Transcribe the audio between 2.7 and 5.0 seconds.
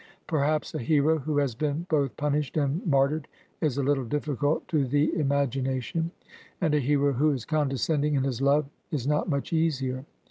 martyred is a little diflficult to